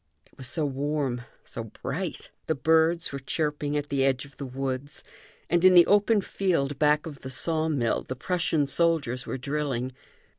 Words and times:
It 0.25 0.35
was 0.35 0.47
so 0.47 0.65
warm, 0.65 1.21
so 1.43 1.65
bright! 1.65 2.31
The 2.47 2.55
birds 2.55 3.11
were 3.11 3.19
chirping 3.19 3.77
at 3.77 3.89
the 3.89 4.03
edge 4.03 4.25
of 4.25 4.37
the 4.37 4.47
woods; 4.47 5.03
and 5.47 5.63
in 5.63 5.75
the 5.75 5.85
open 5.85 6.21
field 6.21 6.79
back 6.79 7.05
of 7.05 7.19
the 7.19 7.29
saw 7.29 7.69
mill 7.69 8.01
the 8.01 8.15
Prussian 8.15 8.65
soldiers 8.65 9.27
were 9.27 9.37
drilling. 9.37 9.91